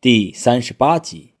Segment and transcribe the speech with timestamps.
[0.00, 1.34] 第三十八集，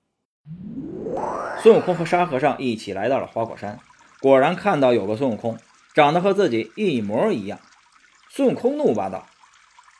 [1.62, 3.78] 孙悟空和沙和尚一起来到了花果山，
[4.18, 5.56] 果然看到有个孙悟空
[5.94, 7.60] 长得和自己一模一样。
[8.28, 9.28] 孙悟空怒骂道：“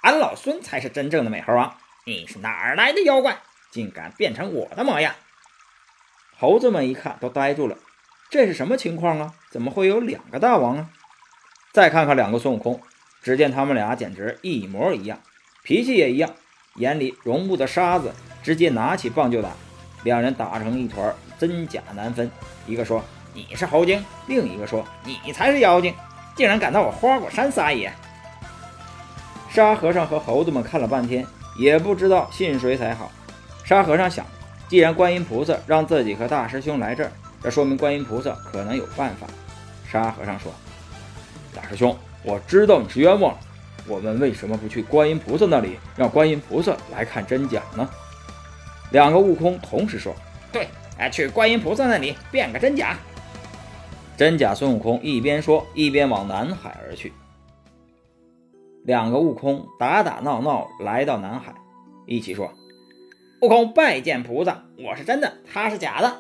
[0.02, 1.72] 俺老孙才是真正的美猴王！
[2.04, 3.38] 你是哪儿来的妖怪，
[3.70, 5.14] 竟敢变成我的模样？”
[6.36, 7.78] 猴子们一看都呆住了，
[8.28, 9.34] 这是什么情况啊？
[9.52, 10.90] 怎么会有两个大王啊？
[11.72, 12.80] 再看看两个孙悟空，
[13.22, 15.20] 只见他们俩简直一模一样，
[15.62, 16.34] 脾气也一样，
[16.74, 18.12] 眼里容不得沙子。
[18.48, 19.50] 直接拿起棒就打，
[20.04, 22.30] 两人打成一团，真假难分。
[22.66, 25.94] 一个说你是猴精，另一个说你才是妖精，
[26.34, 27.92] 竟然敢到我花果山撒野！
[29.50, 31.26] 沙和尚和猴子们看了半天，
[31.58, 33.12] 也不知道信谁才好。
[33.66, 34.24] 沙和尚想，
[34.66, 39.26] 既然观音菩萨让自己和大师兄来这儿，这说明观音菩萨可能有办法。
[39.92, 40.50] 沙和尚说
[41.54, 43.36] ：“大师兄，我知道你是冤枉，
[43.86, 47.86] 我们为什么不去观音菩萨那里，让观音菩萨来看真假呢？”
[48.90, 50.14] 两个悟空同时说
[50.52, 52.96] ：“对，哎，去观音菩萨那里变个真假。”
[54.16, 57.12] 真假孙悟空一边说，一边往南海而去。
[58.84, 61.54] 两个悟空打打闹闹来到南海，
[62.06, 62.52] 一起说
[63.42, 66.16] ：“悟空拜见菩萨，我是真的，他是假的。”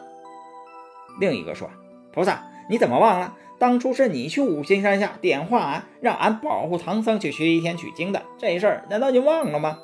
[1.18, 1.70] 另一个说
[2.12, 3.34] ：“菩萨，你怎么忘了？
[3.58, 9.78] 当初是你去五行山下点化俺，让俺保护唐僧去西天取经的这事儿，难道你忘了吗？”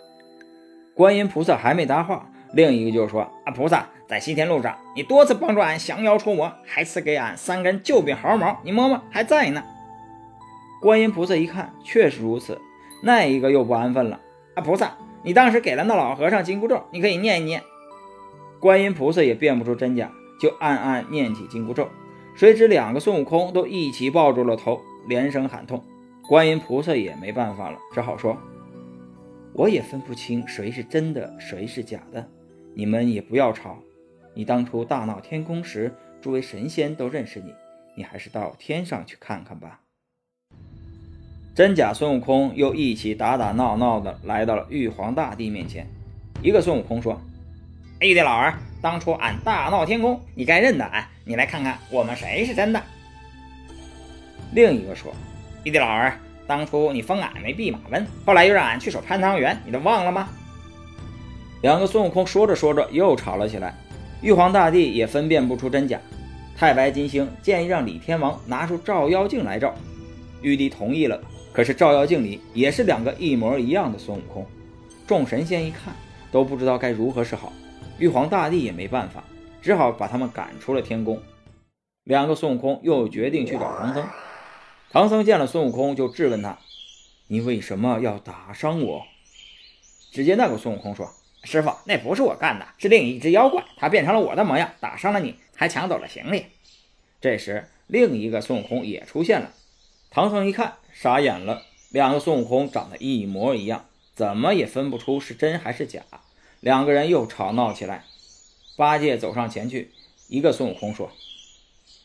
[0.95, 2.31] 观音菩萨还没答话。
[2.55, 9.63] 另一个就说：“啊，菩萨在西天路上，你多次帮助俺降妖除魔，还赐给俺三根救病毫毛，你摸摸还在呢。”
[10.81, 12.61] 观音菩萨一看，确实如此。
[13.03, 14.21] 那一个又不安分了
[14.55, 17.63] ：“啊，菩萨，你当时给了那老和尚紧箍咒，你可以念一念。”
[18.61, 21.89] 观音菩萨也辨不出真假，就暗暗念起紧箍咒。
[22.35, 25.85] 谁知两个孙悟空都一起抱住了头，连声喊痛。
[26.27, 28.37] 观音菩萨也没办法了，只好说
[29.53, 32.27] ：“我也分不清谁是真的，谁是假的。”
[32.75, 33.79] 你们也不要吵。
[34.35, 37.55] 你当初大闹天宫时，诸位神仙都认识你，
[37.97, 39.81] 你还是到天上去看看吧。
[41.55, 45.87] 真假孙悟空又一起打打闹闹的来到了玉皇大帝面前。
[46.43, 47.21] 一个孙悟空说
[48.03, 51.07] ：“玉帝老儿，当初俺大闹天宫，你该认得俺。
[51.25, 52.83] 你来看看我们谁是真的。”
[54.53, 55.15] 另一个说
[55.63, 60.29] ：“玉帝老儿，当初你封俺为弼马温，后来又让俺去守蟠桃园，你都忘了吗？”
[61.65, 63.75] 两个孙悟空说着说着又吵了起来，
[64.21, 65.99] 玉皇大帝也分辨不出真假。
[66.55, 69.75] 太白金星建议让李天王拿出照妖镜来照，
[70.43, 71.19] 玉帝同意了。
[71.55, 74.47] 可是照妖镜里也是两个一模一样的孙悟空，
[75.07, 75.97] 众神仙一看
[76.31, 77.51] 都不知道该如何是好。
[77.99, 79.25] 玉皇大帝也没办法，
[79.63, 81.19] 只好把他们赶出了天宫。
[82.03, 84.05] 两个孙悟空又决定去找唐僧。
[84.91, 86.59] 唐僧见了孙悟空就质问他
[87.27, 89.03] ：“你为什么要打伤我？”
[90.13, 91.09] 只见那个孙悟空说。
[91.45, 96.47] 师傅，那不是我干的，是另一只妖怪，它变成了我的模样，打伤了你，还抢走了行李。
[97.21, 99.53] 这时，另一个孙悟空也出现了。
[100.11, 106.03] 唐僧一看，傻眼了，两个孙悟空长得一模一样，怎么也分不出是真还是假。
[106.61, 108.05] 两个人又吵闹起来。
[108.77, 109.93] 八戒走上前去，
[110.29, 111.13] 一个孙悟空说：“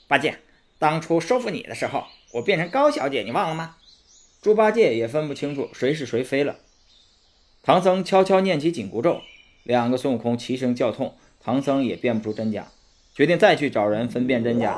[0.07, 0.37] 八戒，
[0.77, 3.77] 当初收服你的时候，我变成高小姐，你忘了吗？”
[4.41, 6.57] 猪八戒也分不清楚谁是谁非了。
[7.61, 9.21] 唐僧悄悄念起紧箍咒，
[9.63, 12.67] 两个孙悟空齐声叫痛，唐僧也辨不出真假，
[13.13, 14.77] 决定再去找人分辨真假。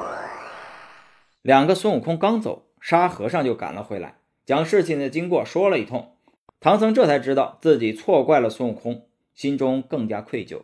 [1.44, 4.16] 两个孙悟空刚走，沙和尚就赶了回来，
[4.46, 6.16] 将事情的经过说了一通。
[6.59, 9.06] 唐僧这才知道自己错怪了孙悟空，
[9.36, 10.62] 心中更加愧疚。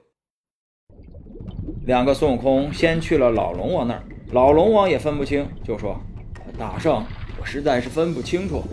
[1.85, 5.99] 两个孙悟空先去了老龙王那儿，老龙王也分不清，就说
[6.57, 7.05] ：“大圣，
[7.39, 8.63] 我实在是分不清楚。”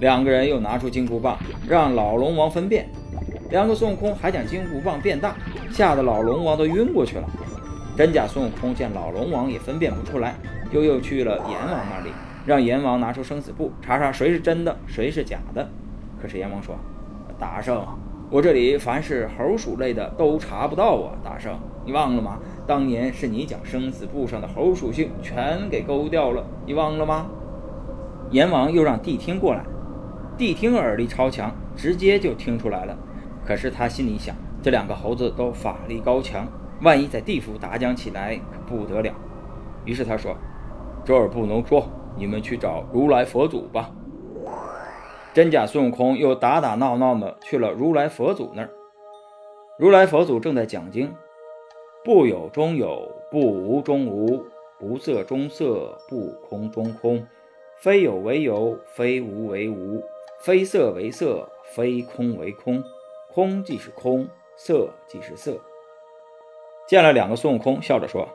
[0.00, 1.36] 两个人又拿出金箍棒，
[1.68, 2.88] 让老龙王分辨。
[3.50, 5.34] 两个孙悟空还将金箍棒变大，
[5.72, 7.28] 吓得老龙王都晕过去了。
[7.96, 10.34] 真假孙悟空见老龙王也分辨不出来，
[10.70, 12.10] 又又去了阎王那里，
[12.46, 15.68] 让阎王拿出生死簿，查查谁是真的，谁是假的。
[16.20, 16.76] 可是阎王说
[17.40, 17.84] ：“大圣，
[18.30, 21.18] 我这里凡是猴鼠类的都查不到啊！
[21.24, 22.38] 大圣，你忘了吗？
[22.66, 27.26] 当年是你将生死簿上的猴属性全给勾掉了，你忘了吗？”
[28.30, 29.64] 阎王又让谛听过来。
[30.38, 32.96] 谛听耳力超强，直接就听出来了。
[33.44, 36.46] 可是他心里想，这两个猴子都法力高强，
[36.82, 39.12] 万一在地府打讲起来可不得了。
[39.84, 40.36] 于是他说
[41.04, 43.90] ：“这儿不能说，你们去找如来佛祖吧。”
[45.34, 48.70] 真假孙悟空又打打闹闹的去了如来佛祖那儿。
[49.76, 51.12] 如来佛祖正在讲经
[52.04, 54.44] ：“不有中有，不无中无，
[54.78, 57.26] 不色中色，不空中空，
[57.80, 60.00] 非有为有，非无为无。”
[60.40, 62.82] 非色为色，非空为空，
[63.32, 65.58] 空即是空，色即是色。
[66.86, 68.28] 见了两个孙悟空，笑着说：“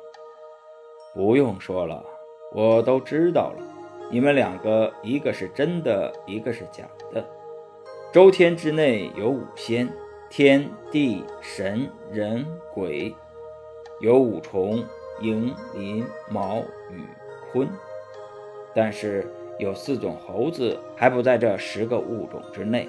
[1.15, 2.03] 不用说了，
[2.51, 3.63] 我都知道了。
[4.11, 7.25] 你们两个，一个是真的，一个是假的。
[8.11, 9.91] 周天之内有五仙，
[10.29, 13.15] 天地神人鬼，
[14.01, 14.83] 有五虫，
[15.19, 16.57] 鹰麟卯
[16.91, 17.03] 羽
[17.51, 17.67] 坤。
[18.75, 19.27] 但是
[19.63, 22.87] 有四种猴子还不在这十个物种之内，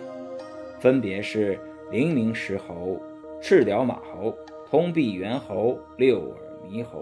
[0.79, 1.59] 分别是
[1.91, 3.01] 灵明石猴、
[3.41, 4.35] 赤脚马猴。”
[4.71, 6.37] 通臂猿猴、六耳
[6.69, 7.01] 猕猴，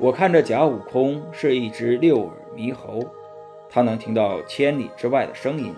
[0.00, 2.98] 我看这假悟空是一只六耳猕猴，
[3.70, 5.72] 他能听到千里之外的声音，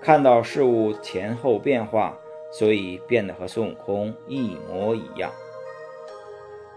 [0.00, 2.16] 看到事物前后变化，
[2.52, 5.32] 所以变得和孙悟空一模一样。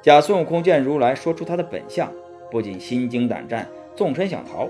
[0.01, 2.11] 假孙悟空见如来说出他的本相，
[2.49, 4.67] 不禁心惊胆战，纵身想逃。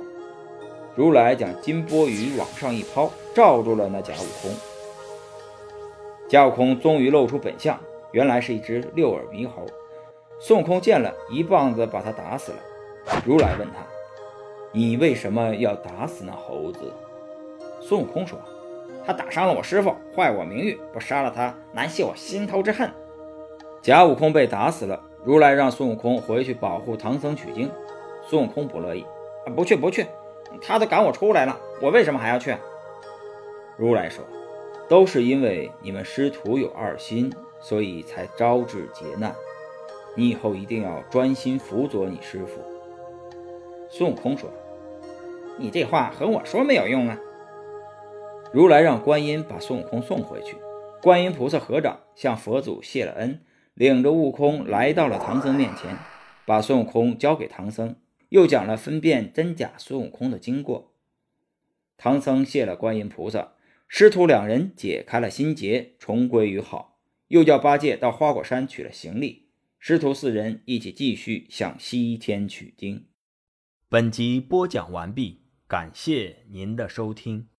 [0.95, 4.51] 如来将金钵盂往上一抛，罩住了那假悟空。
[6.27, 7.80] 假悟空终于露出本相。
[8.12, 9.68] 原来是一只六耳猕猴，
[10.39, 12.57] 孙悟空见了一棒子把他打死了。
[13.24, 13.86] 如来问他
[14.74, 16.92] ：“你为什么要打死那猴子？”
[17.80, 18.39] 孙悟空说
[19.06, 22.89] ：“他打伤了我师傅，坏我名誉，不杀了他难泄我心头之恨。”
[23.80, 27.69] 假悟空被打死了，如来让孙悟空回去保护唐僧取经。
[28.27, 29.06] 孙悟空不乐意
[29.56, 30.07] ：“不去不去，
[30.62, 32.56] 他都赶我出来了，我为什么还要去？”
[33.78, 34.24] 如来说
[34.90, 37.31] ：“都是因为你们师徒有二心。”
[37.62, 39.36] 所以才招致劫难，
[40.16, 42.62] 你以后一定要专心辅佐你师傅。
[43.90, 44.50] 孙悟空说
[45.60, 47.19] ：“你这话和我说没有用啊。”
[48.54, 50.56] 如来让观音把孙悟空送回去。
[51.02, 53.42] 观音菩萨合掌向佛祖谢了恩，
[53.74, 55.98] 领着悟空来到了唐僧面前，
[56.45, 57.94] 把孙悟空交给唐僧，
[58.30, 60.96] 又讲了分辨真假孙悟空的经过。
[61.98, 63.54] 唐僧谢了观音菩萨，
[63.88, 67.00] 师徒两人解开了心结，重归于好。
[67.28, 73.06] 又叫八戒到花果山取了行李，师徒四人一起继续向西天取经。
[73.88, 77.50] 本集播讲完毕，感谢您的收听。